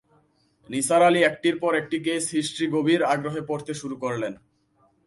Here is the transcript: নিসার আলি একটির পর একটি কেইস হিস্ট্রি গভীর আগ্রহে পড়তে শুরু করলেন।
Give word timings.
নিসার 0.69 1.01
আলি 1.07 1.21
একটির 1.23 1.55
পর 1.61 1.71
একটি 1.81 1.97
কেইস 2.05 2.25
হিস্ট্রি 2.35 2.65
গভীর 2.75 3.01
আগ্রহে 3.13 3.41
পড়তে 3.49 3.73
শুরু 3.81 3.95
করলেন। 4.03 4.33